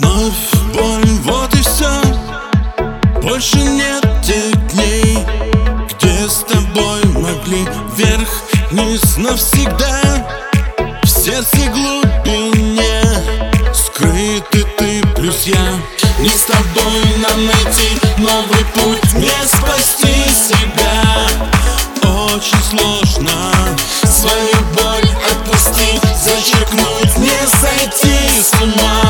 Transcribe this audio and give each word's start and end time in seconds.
Вновь 0.00 0.32
боль, 0.74 1.04
вот 1.24 1.54
и 1.54 1.60
все 1.60 1.90
Больше 3.20 3.58
нет 3.58 4.02
тех 4.22 4.68
дней 4.68 5.18
Где 5.90 6.28
с 6.28 6.38
тобой 6.44 7.04
могли 7.04 7.66
вверх-вниз 7.94 9.18
навсегда. 9.18 10.26
В 11.02 11.06
сердце 11.06 11.68
глубине 11.74 13.02
Скрыты 13.74 14.64
ты 14.78 15.02
плюс 15.16 15.42
я. 15.44 15.78
Не 16.18 16.30
с 16.30 16.44
тобой 16.44 17.02
нам 17.18 17.46
найти 17.46 17.98
новый 18.18 18.64
путь 18.74 19.14
Не 19.14 19.46
спасти 19.46 20.14
себя. 20.30 21.02
Очень 22.02 22.62
сложно 22.70 23.52
Свою 24.02 24.56
боль 24.76 25.10
отпустить 25.30 26.02
Зачеркнуть, 26.22 27.16
не 27.18 27.46
сойти 27.46 28.40
с 28.40 28.52
ума 28.62 29.09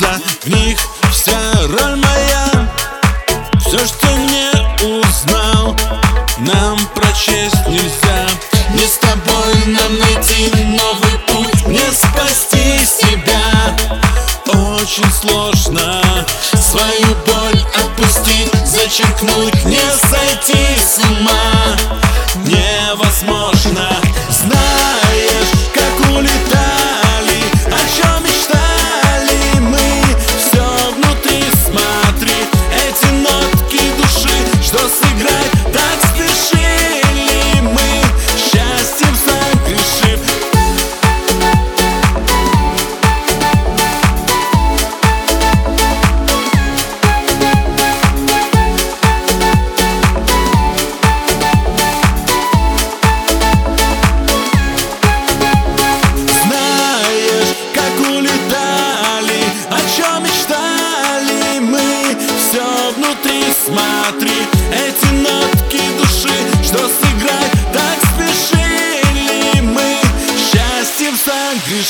глаза 0.00 0.18
В 0.42 0.46
них 0.48 0.78
вся 1.12 1.38
роль 1.68 1.96
моя. 1.96 2.68
Все, 3.60 3.78
что 3.86 4.06
не 4.08 4.50
узнал 4.84 5.76
Нам 6.38 6.78
прочесть 6.94 7.66
нельзя. 7.68 8.26
Не 8.74 8.86
с 8.86 8.98
тобой 8.98 9.54
нам 9.66 9.98
найти 9.98 10.50
новый 10.64 11.18
путь 11.26 11.66
Не 11.66 11.92
спасти 11.92 12.84
себя. 12.84 13.76
Очень 14.46 15.10
сложно 15.12 16.02
Свою 16.52 17.14
боль 17.26 17.62
отпустить 17.76 18.52
Зачеркнуть, 18.66 19.64
не 19.64 19.80
сойти 20.08 20.60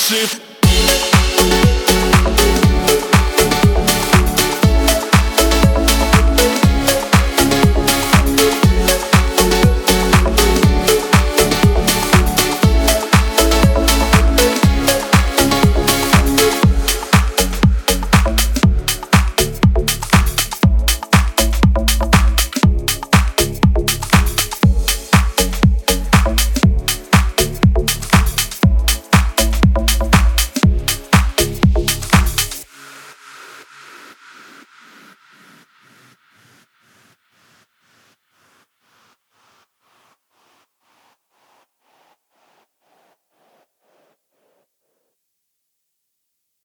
shit. 0.00 0.49